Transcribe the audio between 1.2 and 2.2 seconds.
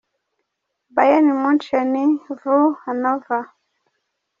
München